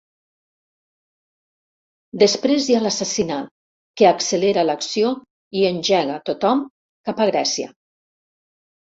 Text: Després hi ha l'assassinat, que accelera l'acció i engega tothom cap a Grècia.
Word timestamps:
Després 2.23 2.65
hi 2.71 2.79
ha 2.79 2.81
l'assassinat, 2.87 3.53
que 4.03 4.09
accelera 4.15 4.67
l'acció 4.71 5.15
i 5.63 5.71
engega 5.71 6.21
tothom 6.35 6.69
cap 7.11 7.27
a 7.29 7.33
Grècia. 7.35 7.75